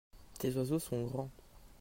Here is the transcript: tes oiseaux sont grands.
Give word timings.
tes 0.39 0.55
oiseaux 0.57 0.79
sont 0.79 1.03
grands. 1.05 1.29